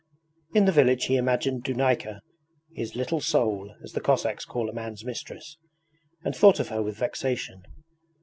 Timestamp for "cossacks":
4.01-4.45